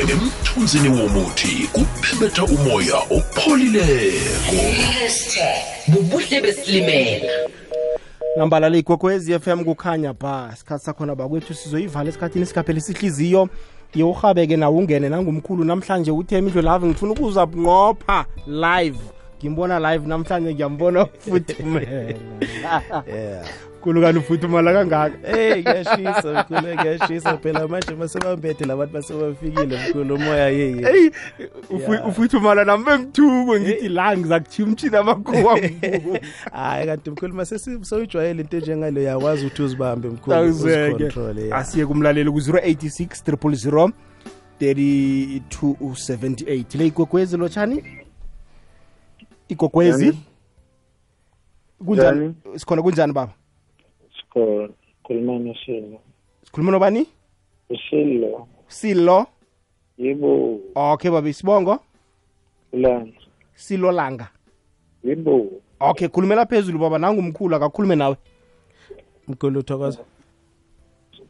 [0.10, 4.56] Emthunzini womuthi kuphebetha umoya opholileko.
[5.88, 7.50] Bubuhle besilimela
[8.38, 13.50] nambala igogwezi FM kukhanya ba isikhathi sakhona bakwethu sizoyivala esikhathini esikhaphela isihliziyo.
[13.96, 19.00] Ye urhabeke nawo ungene nangumkhulu namhlanje uthe imidlo lave ngifuna ukuza bunqopha live.
[19.40, 21.56] Ngimbona live namhlanje ngiyambona futhi.
[23.08, 25.38] Yeah khulu kanti ufuthumala kangaka.
[25.38, 31.12] Eyi kuyashisa mkhulu kuyashisa phela manje masebambethe labantu basebafikile mkhulu umoya yeye eyi
[32.08, 35.60] ufuthumala nami bengithuko ngithi la ngizakuchiya umtshini amakhuwa
[36.52, 40.36] hayi kanti mkhulu masesiyijwayele into enjengalo yakwazi ukuthi uzibambe mkhulu
[41.52, 43.92] asiye kumlaleli ku-086 000
[44.62, 47.84] 3278 le igogwezi lotshani?
[49.50, 50.18] Igogwezi?
[51.86, 52.36] Kunjani?
[52.56, 53.32] Sikhona kunjani baba
[54.32, 54.70] Sikho
[55.04, 56.00] khuluma noSilo.
[56.44, 57.08] sikhuluma nobani?
[57.70, 59.28] uSilo silo.
[59.98, 61.80] Yebo okay baba isibongo
[62.74, 63.12] ulanga
[63.56, 64.30] silo langa.
[65.04, 68.16] Yebo okay khulumela phezulu baba nangumkhulu akakhulume nawe.
[69.28, 70.00] Mkhulu uthokoza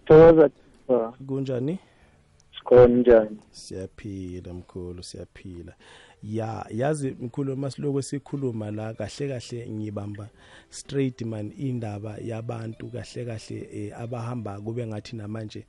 [0.05, 0.49] thokoza
[0.87, 1.79] ba kunjani?
[2.57, 3.37] Sikhona njani?
[3.51, 5.73] Siyaphila mkhulu siyaphila
[6.23, 10.29] ya yazi mkhulu masiloko sikhuluma la kahle kahle ngibamba
[10.69, 15.65] straight man indaba yabantu kahle kahle eh, abahamba kube ngathi namanje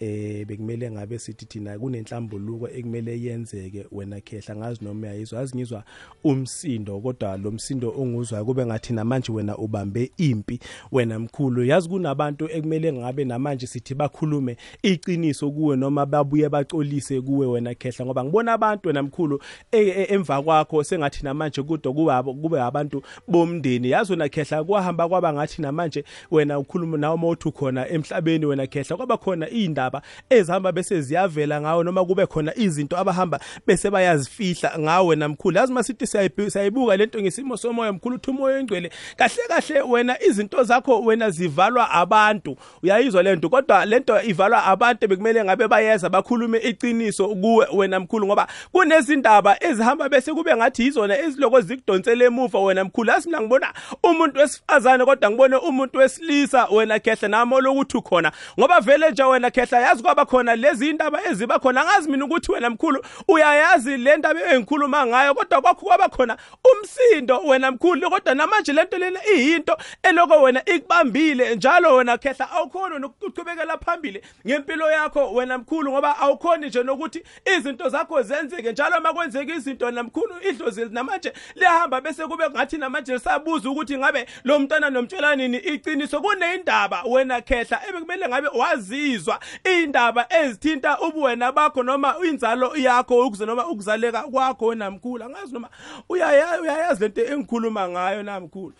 [0.00, 5.38] eh bekumele ngabe sithi thina kunenhlambuluko ekumele yenzeke wena khehla ngazi noma uyayizwa.
[5.38, 5.84] Yazi ngizwa
[6.24, 10.60] umsindo kodwa lo msindo onguzwayo kube ngathi namanje wena ubambe impi
[10.92, 11.64] wena mkhulu.
[11.64, 18.04] Yazi kunabantu ekumele ngabe namanje sithi bakhulume iqiniso kuwe noma babuye bacolise kuwe wena khehla
[18.06, 23.02] ngoba ngibona abantu wena mkhulu e- e- emva kwakho sengathi namanje kudo kube kube abantu
[23.28, 23.90] bomndeni.
[23.90, 28.96] Yazi wena khehla kwahamba kwaba ngathi namanje wena ukhuluma nawe mawuthi khona emhlabeni wena khehla
[28.96, 29.50] kwaba khona
[29.86, 35.56] indaba ezihamba bese ziyavela ngawe noma kube khona izinto abahamba bese bayazifihla ngawe wena mkhulu
[35.56, 40.62] yazi masithi siyayibu- siyayibuka lento ngesimo somoya mkhulu uthi umoya engcwele kahle kahle wena izinto
[40.64, 42.56] zakho wena zivalwa abantu.
[42.82, 48.46] Uyayizwa lento kodwa lento ivalwa abantu bekumele ngabe bayeza bakhulume iqiniso kuwe wena mkhulu ngoba
[48.72, 53.10] kunezindaba ezihamba bese kube ngathi yizona eziloko zikudonsela emuva wena mkhulu.
[53.10, 53.72] Yazi mina ngibona
[54.02, 58.32] umuntu wesifazane kodwa ngibone umuntu wesilisa wena khehla nami lokuthi ukhona.
[58.58, 61.80] Ngoba vele nje wena khehla yazi kwaba khona lezi indaba eziba khona.
[61.80, 67.38] Angazi mina ukuthi wena mkhulu uyayazi le ndaba engikhuluma ngayo kodwa kwakho kwaba khona umsindo
[67.38, 73.78] wena mkhulu kodwa namanje lento lena iyinto eloko wena ikubambile njalo wena khehla awukhona nokuqhubekela
[73.78, 77.22] phambili ngempilo yakho wena mkhulu ngoba awukhoni nje nokuthi
[77.56, 83.70] izinto zakho zenzeke njalo makwenzeka izinto namkhulu idlozi namanje liyahamba bese kube ngathi namanje lisabuza
[83.70, 91.00] ukuthi ngabe lo mntana nomtshela nini iqiniso kuneyindaba wena khehla ebekumele ngabe wazizwa indaba ezithinta
[91.00, 95.68] ubuwena bakho noma inzalo yakho ukuze noma ukuzaleka kwakho wena mkhulu angazi noma
[96.08, 98.72] uyaya- uyayazi lento engikhuluma ngayo namkhulu.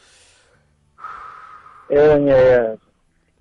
[1.91, 2.81] Eh ngiyayazi.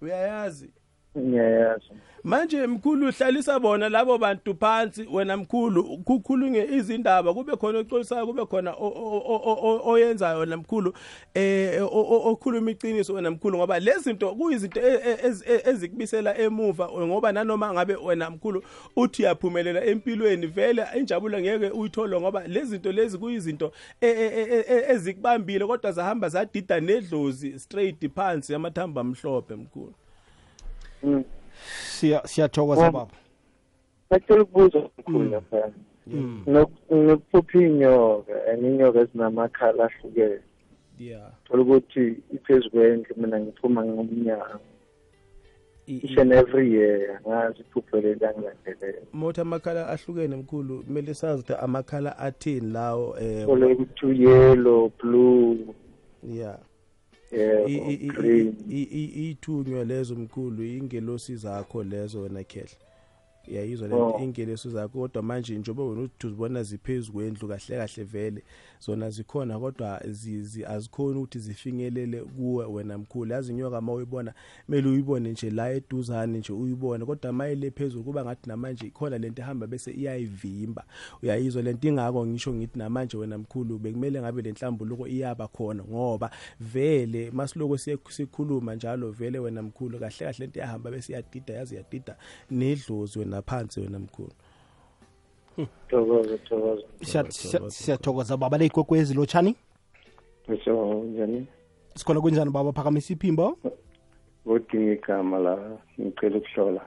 [0.02, 0.70] Uyayazi.
[1.18, 1.90] Ngiyayazi.
[2.26, 8.46] Manje mkhulu hlalisa bona labo bantu phansi wena mkhulu kukhulunywe izindaba kube khona oxolisayo kube
[8.46, 8.76] khona
[9.86, 10.94] oyenzayo wena mkhulu
[11.34, 11.84] eh
[12.26, 17.74] okhuluma iqiniso wena mkhulu ngoba lezi zinto kuyizinto e- e- e- ezikubisela emuva ngoba nanoma
[17.74, 18.64] ngabe wena mkhulu
[18.96, 23.72] uthi uyaphumelela empilweni vele injabulo ngeke uyithole ngoba lezi zinto lezi kuyizinto
[24.90, 29.94] ezikubambile kodwa zahamba zadida nedlozi straight phansi amathamba amhlophe mkhulu
[31.04, 31.24] Mm.
[31.90, 32.92] Siya- siyathokoza Oh.
[32.92, 33.12] baba
[34.14, 35.72] Ngicela ukubuza ukukhulu lapha.
[36.08, 36.44] Mm.
[36.48, 40.40] Nokuphupha inyoka, and inyoka ezinamakhala ahlukene.
[41.00, 44.60] yeah thola ukuthi iphezu kwendlu mina ngiphuma ngomnyango
[45.88, 51.14] I- i- each and every year ngazi iphupho leli angilandelele mothi amakhala ahlukene mkhulu kumele
[51.14, 55.58] sazi ukuthi amakhala athini lawo eh thola ukuthi yellow blue
[56.24, 56.58] yeah
[58.70, 62.76] ithunywa lezo mkhulu ingelosi zakho lezo wena khehla
[63.48, 64.20] yayizwa le Oh.
[64.24, 68.44] ingelosi zakho kodwa manje njengoba wena uthi uzibona ziphezu kwendlu kahle kahle vele
[68.80, 73.32] zona zikhona kodwa zi- zi- azikhoni ukuthi zifinyelele kuwe wena mkhulu.
[73.32, 74.34] Yazi inyoka uma uyibona
[74.66, 79.18] kumele uyibone nje la eduzane nje uyibone kodwa uma ile phezulu kuba ngathi namanje ikhona
[79.18, 80.84] lento ehamba bese iyayivimba.
[81.24, 86.32] Uyayizwa lento ingako ngisho ngithi namanje wena mkhulu bekumele ngabe le nhlambuluko iyaba khona ngoba
[86.60, 91.74] vele masiloko siye- sikhuluma njalo vele wena mkhulu kahle kahle lento iyahamba bese iyadida yazi
[91.76, 92.18] iyadida
[92.52, 94.32] nedlozi wena phansi wena mkhulu.
[95.90, 98.58] Thokoza thokoza Siya- siya- siyathokoza baba.
[98.58, 99.56] Le ikwekwezi lotshani
[100.66, 101.48] so njani?
[101.96, 102.72] Sikhona kunjani baba?
[102.74, 103.58] Phakamisa iphimbo
[104.46, 106.82] kodinga igama la ngicela ukuhlola.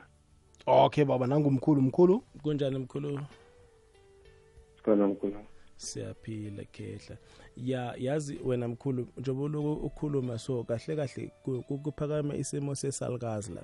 [0.66, 2.22] Okay baba nangumkhulu mkhulu.
[2.42, 3.20] Kunjani mkhulu?
[4.76, 5.37] Sikhona mkhulu.
[5.76, 7.16] Siyaphila khehla.
[7.57, 11.31] Ya yazi wena mkhulu njengoba uloku ukhuluma so kahle kahle
[11.83, 13.62] kuphakame isimo sesalukazi la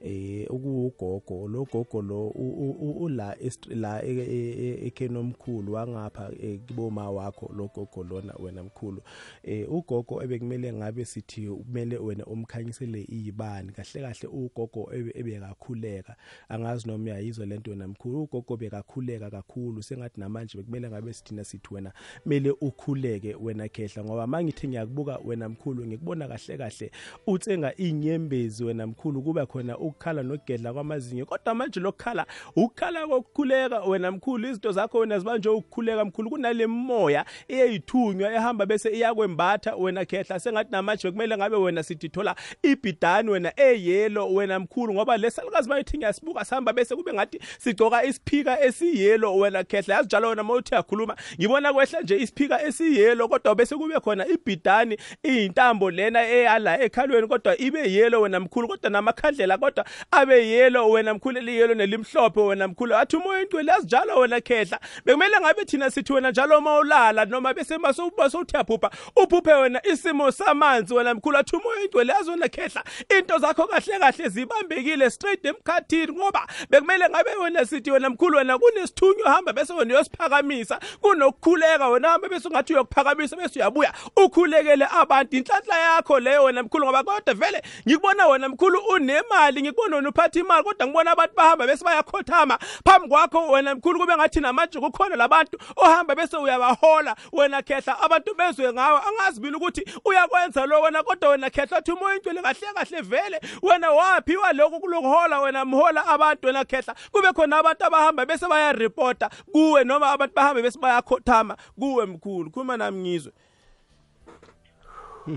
[0.00, 3.36] eh ukuwugogo lo gogo lo ula
[3.68, 9.02] la e- e- e- ekheni omkhulu wangapha eh, kiboma wakho lo gogo lona wena mkhulu.
[9.42, 16.16] Eh ugogo ebekumele ngabe sithi kumele wena umkhanyisele izibani kahle kahle ugogo ebe- ebekakhuleka.
[16.48, 19.82] Angazi noma uyayizwa lento wena mkhulu ugogo bekakhuleka kakhulu.
[19.82, 21.92] Sengathi namanje bekumele ngabe sithina sithi wena
[22.26, 26.90] mele ukhuleke wena khehla ngoba mangithi ngiyakubuka wena mkhulu ngikubona kahle kahle
[27.26, 31.26] utsenga inyembezi wena mkhulu kuba khona ukukhala nogedla kwamazinyo.
[31.26, 32.26] Kodwa manje lokukhala
[32.56, 38.88] ukukhala kokukhuleka wena mkhulu izinto zakho wena zibanje ukukhuleka mkhulu kunale moya eyithunywa ehamba bese
[38.90, 44.94] iyakwembatha wena khehla sengathi namanje bekumele ngabe wena sithi thola ibhidani wena eyelo wena mkhulu
[44.94, 49.94] ngoba lesalukazi bayithi ngiyasibuka sihamba bese kube ngathi sigcoka isiphika esiyelo wena khehla.
[49.94, 54.96] Yazi njalo wena mawuthi yakhuluma ngibona kwehla nje isiphika esiyelo kodwa bese kube khona ibhidani
[55.22, 59.79] iyintambo lena eyala ekhalweni kodwa ibe yelo wena mkhulu kodwa namakhandlela kodwa
[60.10, 62.96] abe yelo wena mkhulu eliyelo nelimhlophe wena mkhulu.
[62.96, 64.80] Athi umoya intwele yazi njalo wena khehla.
[65.04, 69.86] Bekumele ngabe thina sithi wena njalo uma ulala noma bese masowuba sowuthi yaphupha uphuphe wena
[69.86, 71.38] isimo samanzi wena mkhulu.
[71.38, 72.84] Athi umoya intwele yazi wena khehla.
[73.18, 78.58] Into zakho kahle kahle zibambekile straight emkhathini ngoba bekumele ngabe wena sithi wena mkhulu wena
[78.58, 81.88] kunesithunywa uhamba bese wena uyosiphakamisa kunokukhuleka.
[81.88, 85.36] Wena hamba bese ungathi uyokuphakamisa bese uyabuya ukhulekele abantu.
[85.36, 90.40] Inhlanhla yakho leyo wena mkhulu ngoba kodwa vele ngikubona wena mkhulu unemali ngikubona wena uphatha
[90.40, 92.58] imali kodwa ngibona abantu bahamba bese bayakhothama.
[92.84, 97.16] Phambi kwakho wena mkhulu kube ngathi namanje kukhona labantu ohamba bese uyabahola.
[97.32, 101.92] Wena khehla abantu bezwe ngawe angazi mina ukuthi uyakwenza lo wena kodwa wena khehla athi
[101.92, 103.40] umoya intwele kahle kahle vele.
[103.62, 106.94] Wena waphiwa lokhu kulokuhola wena mhola abantu wena khehla.
[107.12, 109.30] Kube khona abantu abahamba bese bayaripota.
[109.52, 111.56] Kuwe noma abantu bahambe bese bayakhothama.
[111.78, 113.32] Kuwe mkhulu khuluma nami ngizwe.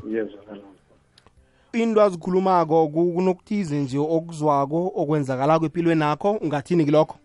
[0.08, 0.62] Yezwakala
[1.74, 7.18] into azikhulumako ku- kunokuthize nje okuzwako okwenzakala kwempilweni nakho ungathini kilokho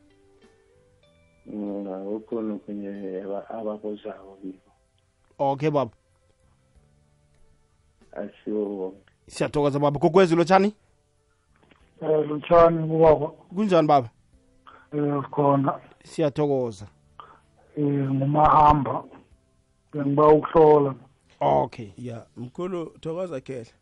[2.17, 4.59] ukhona okunye aba- abakuzako kibo
[5.39, 5.91] okay baba.
[8.13, 9.99] Asiwo wonke siyathokoza baba.
[10.01, 10.75] Gogwezi lotshani
[12.01, 14.11] um lutshani kubaba kunjani baba?
[14.93, 15.81] Um khona.
[16.05, 16.87] Siyathokoza.
[17.77, 19.05] Um ngumahamba.
[19.93, 20.95] Bengiba ukuhlola.
[21.41, 21.89] Okay.
[21.99, 23.73] Ya mkhulu thokoza khehla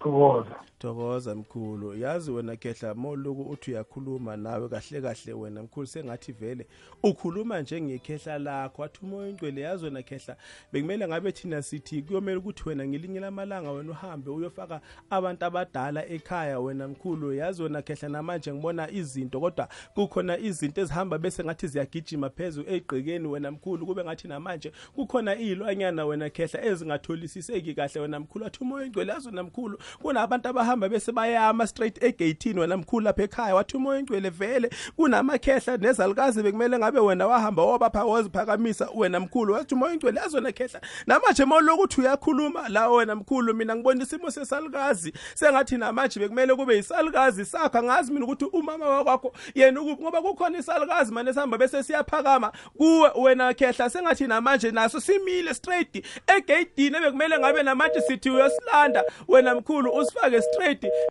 [0.00, 1.94] thokoza thokoza mkhulu.
[1.94, 6.66] Yazi wena khehla moluku uthi uyakhuluma nawe kahle kahle wena mkhulu sengathi vele
[7.02, 8.82] ukhuluma njengekhehla lakho.
[8.82, 10.36] Wathi umoya intwele yazi wena khehla
[10.72, 16.60] bekumele ngabe thina sithi kuyomele ukuthi wena ngelinye lamalanga wena uhambe uyofaka abantu abadala ekhaya
[16.60, 17.32] wena mkhulu.
[17.34, 23.28] Yazi wena khehla namanje ngibona izinto kodwa kukhona izinto ezihamba bese ngathi ziyagijima phezu egqekeni
[23.28, 23.86] wena mkhulu.
[23.86, 28.46] Kube ngathi namanje kukhona iy'lwanyana wena khehla ezingatholisiseki kahle wena mkhulu.
[28.46, 33.22] Athi umoya ingcwele yazi wena mkhulu kunabantu abahamba bese bayama straight egeyithini wena mkhulu lapha
[33.22, 39.54] ekhaya wathi umoya ngcwele vele kunamakhehla nezalukazi bekumele ngabe wena wahamba wabapha waziphakamisa wena mkhulu.
[39.54, 40.80] Wathi umoya ngcwele azona khehla.
[41.06, 47.44] Namanje mawulokuthi uyakhuluma la wena mkhulu mina ngibona isimo sesalukazi sengathi namanje bekumele kube yisalukazi
[47.44, 50.02] sakho angazi mina ukuthi umama wakwakho yena ukuphi?
[50.02, 56.04] Ngoba kukhona isalukazi mane sihamba bese siyaphakama kuwe wena khehla sengathi namanje naso simile straight
[56.26, 59.04] egeyidini ebekumele ngabe namanje sithi uyosilanda.
[59.28, 60.42] Wena mkhulu usifake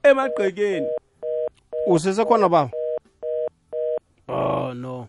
[0.03, 0.87] emagqekeni.
[1.87, 2.71] Usesekhona baba
[4.27, 5.07] oh no.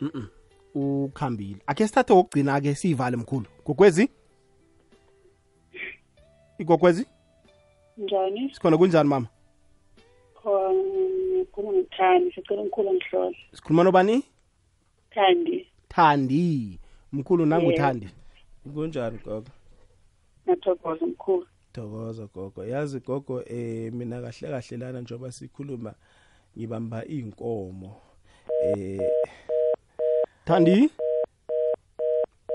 [0.00, 0.28] Mm
[0.74, 1.56] ukhambile.
[1.66, 3.46] Akhe sithathe wokugcina ke sivale mkhulu.
[3.64, 4.10] Gogwezi
[6.58, 7.06] igogwezi
[7.98, 8.54] njani?
[8.54, 9.26] Sikhona kunjani mama?
[10.34, 14.24] Khona ngikhuluma nothandi sicela umkhulu ngihlole sikhuluma nobani?
[15.10, 15.66] Thandi.
[15.88, 16.78] Thandi.
[17.12, 18.08] Mkhulu nanguthandi
[18.74, 19.50] kunjani gogo?
[20.46, 21.46] Nathokoza mkhulu.
[21.84, 22.64] Thokoza gogo.
[22.64, 25.94] Yazi gogo eh mina kahle kahle lana njengoba sikhuluma
[26.56, 27.96] ngibamba inkomo
[28.76, 29.00] eh
[30.44, 30.90] thandi?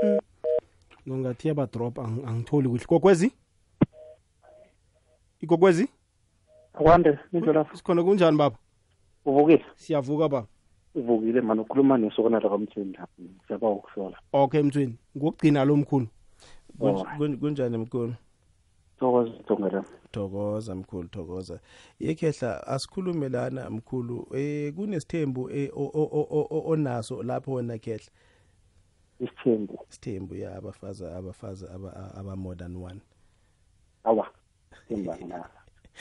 [0.04, 0.20] Mm.
[1.06, 2.86] nongathi yabadrop ang- angitholi kuhle.
[2.88, 3.32] Gogwezi
[5.42, 5.88] igogwezi
[6.74, 8.58] akwande indlelapho sikhona kunjani baba?
[9.26, 9.66] Uvukile?
[9.76, 10.48] Siyavuka baba.
[10.96, 12.98] Uvukile mani ukhuluma nesokana lakamthini
[13.48, 14.18] siyaba ukuhlola.
[14.34, 16.08] Okay mthweni ngokugcina lo mkhulu.
[16.80, 18.14] Kunj- kunj- kunjani mkhulu?
[19.00, 21.60] Thokoza dongela thokoza mkhulu thokoza.
[22.00, 25.70] Yekhehla asikhulume lana mkhulu eh kunesithembu eh,
[26.66, 28.12] onaso lapho wena khehla?
[29.20, 29.80] Isithembu.
[29.90, 33.02] Isithembu ya abafazi abafazi aba than one.
[34.04, 34.28] Awa
[34.90, 35.50] imbangana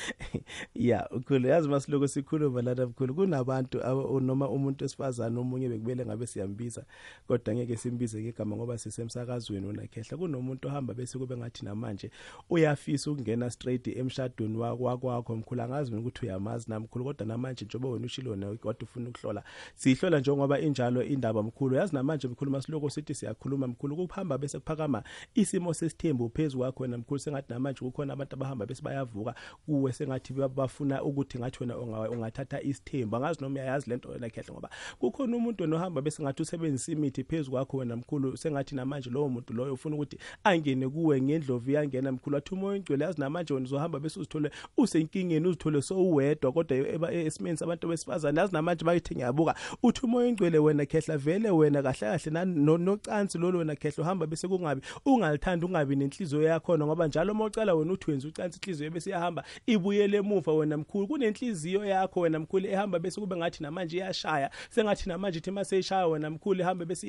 [0.75, 1.49] ya ukhulu.
[1.49, 6.85] Yazi masiloko sikhuluma lana mkhulu kunabantu aba- noma umuntu esifazane omunye bekubele ngabe siyambiza
[7.27, 10.19] kodwa ngeke simbize ngegama ngoba sisemsakazweni unakhehla.
[10.19, 12.11] Kunomuntu ohamba bese kube ngathi namanje
[12.51, 15.63] uyafisa ukungena straight emshadweni wak- wakwakho mkhulu.
[15.63, 19.43] Angazi mina ukuthi uyamazi namkhulu kodwa namanje njengoba wena ushilo nawe kodwa ufuna ukuhlola
[19.75, 21.77] siyihlola njengoba injalo indaba mkhulu.
[21.77, 25.03] Yazi namanje mkhulu masiloko sithi siyakhuluma mkhulu kuhamba bese kuphakama
[25.35, 29.35] isimo sesithembu phezu kwakho wena mkhulu sengathi namanje kukhona abantu abahamba bese bayavuka
[29.67, 31.79] kuwe sengathi bafuna ukuthi ngathi wena
[32.11, 36.43] ungathatha isithembu angazi noma uyayazi lento wena khehle ngoba kukhona umuntu wena ohamba bese ngathi
[36.43, 41.23] usebenzisa imithi phezu kwakho wena mkhulu sengathi namanje lowo muntu loyo ufuna ukuthi angene kuwe
[41.23, 42.37] ngendlovu yangena mkhulu.
[42.37, 47.89] Athi umoya ingcwele yazi namanje wena uzohamba bese uzithole usenkingeni uzithole sowuwedwa kodwa esimeni sabantu
[47.89, 48.41] besifazane.
[48.41, 49.55] Yazi namanje bayithi ngiyabuka.
[49.83, 54.49] Uthi umoya ingcwele wena khehla vele wena kahle kahle nocansi lolo wena khehla uhamba bese
[54.49, 59.11] kungabi ungalithandi ungabi nenhliziyo yakhona ngoba njalo uma ucala wena uthi wenza ucansi inhliziyo bese
[59.11, 59.45] iyahamba
[59.79, 64.51] ibuyele emuva wena mkhulu kunenhliziyo yakho wena mkhulu ehamba bese kube ngathi namanje iyashaya.
[64.71, 67.07] Sengathi namanje ithi mase ishaya wena mkhulu ehamba bese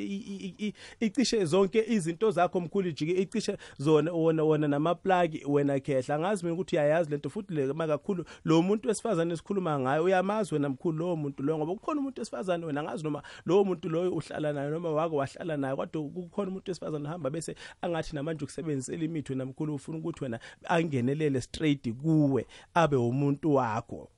[0.99, 6.15] icishe zonke izinto zakho mkhulu ijike icishe zona wona wona namaplaki wena khehla.
[6.15, 10.69] Angazi mina ukuthi uyayazi lento futhi le makakhulu lo muntu wesifazane esikhuluma ngayo uyamazi wena
[10.69, 14.53] mkhulu lowo muntu loyo ngoba kukhona umuntu wesifazane wena angazi noma lowo muntu loyo uhlala
[14.53, 19.32] naye noma wake wahlala naye kodwa kukhona umuntu wesifazane ohamba bese angathi namanje ukusebenzisela imithi
[19.32, 24.09] wena mkhulu ufuna ukuthi wena angenelele straight kuwe abe umuntu wakho.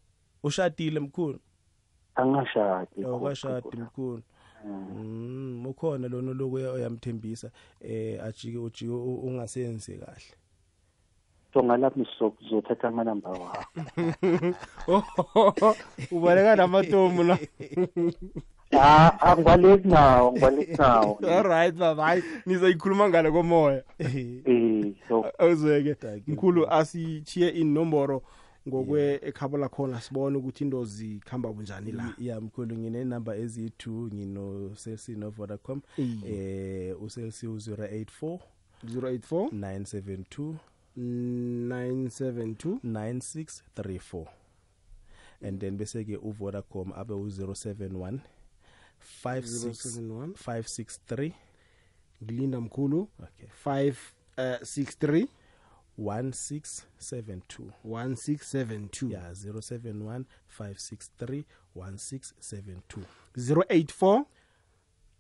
[0.44, 1.40] Ushadile mkhulu?
[2.16, 4.22] Angashadi awukashadi mkhulu.
[4.66, 10.36] Mm ukhona lona loku oyamthembisa eh ajike ujike ungasenzi kahle.
[11.52, 13.66] Tongalapho sizothatha amanamba wakho.
[16.12, 17.38] Ubaleka namatomu la.
[18.74, 21.20] ah angwaleki nawo ngwaleki nawo.
[21.28, 23.84] Alright baba hayi nizoyikhuluma ngale komoya.
[24.00, 26.22] Eh so awuzweke.
[26.28, 28.24] Mkhulu asichiye inomboro
[28.68, 32.14] ngokwe ekhabo lakhona sibone ukuthi into zikhamba bunjani la.
[32.18, 38.40] Ya mkhulu ngine number eziyi2 ngino Cell no Vodacom eh uCell C 084
[38.86, 40.56] 084 972
[40.98, 44.26] 972 9634
[45.42, 48.20] and then bese ke uVodacom abe u071 071
[49.24, 51.34] 563
[52.24, 53.10] ngilinda mkhulu.
[53.20, 53.48] Okay.
[53.66, 55.28] 563
[55.98, 60.24] 1672 1672 ya 071
[60.60, 61.44] 563
[61.76, 63.04] 1672
[63.36, 64.26] 084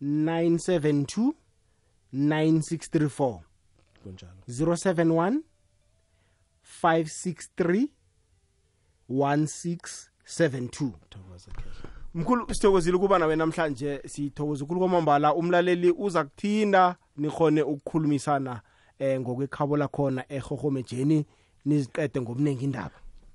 [0.02, 1.34] 972
[2.13, 3.41] 9634
[4.04, 4.38] kunjalo.
[4.48, 5.41] 071
[6.82, 7.88] 563
[9.10, 11.52] 1672 thokoza
[12.15, 14.02] mkhulu sithokozile ukuba nawe namhlanje.
[14.08, 15.34] Sithokoza ukulu kwamambala.
[15.36, 18.62] Umlaleli uza kuthinda nikhone ukukhulumisana
[19.00, 21.26] eh ngokwekhabo lakhona ehohomejeni
[21.65, 22.91] niziqede ngobuningi indaba.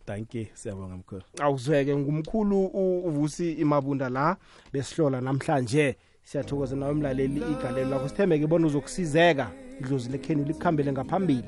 [0.06, 0.46] Thank you.
[0.54, 1.22] Siyabonga mkhulu.
[1.40, 4.36] Awuzweke ngumkhulu u- uvusi imabunda la
[4.72, 5.96] besihlola namhlanje.
[6.24, 8.08] Siyathokoza nawe mlaleli igalelo lakho.
[8.08, 9.50] Sithembeke bona uzokusizeka.
[9.80, 11.44] Idlozi lekhenu likukhambele ngaphambili.